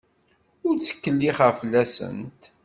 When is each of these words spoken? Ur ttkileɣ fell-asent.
Ur 0.67 0.75
ttkileɣ 0.77 1.37
fell-asent. 1.59 2.41